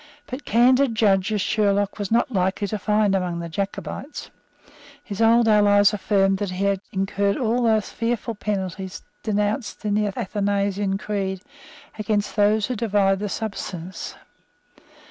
But 0.25 0.45
candid 0.45 0.95
judges 0.95 1.41
Sherlock 1.41 1.99
was 1.99 2.09
not 2.09 2.31
likely 2.31 2.65
to 2.69 2.79
find 2.79 3.13
among 3.13 3.37
the 3.37 3.47
Jacobites. 3.49 4.31
His 5.03 5.21
old 5.21 5.47
allies 5.47 5.93
affirmed 5.93 6.39
that 6.39 6.49
he 6.49 6.63
had 6.65 6.81
incurred 6.91 7.37
all 7.37 7.61
the 7.61 7.79
fearful 7.83 8.33
penalties 8.33 9.03
denounced 9.21 9.85
in 9.85 9.93
the 9.93 10.07
Athanasian 10.07 10.97
Creed 10.97 11.43
against 11.99 12.35
those 12.35 12.65
who 12.65 12.75
divide 12.75 13.19
the 13.19 13.29
substance. 13.29 14.15